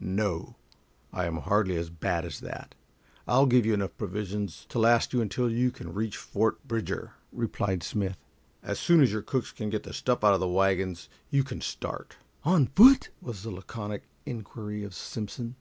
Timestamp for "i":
1.12-1.26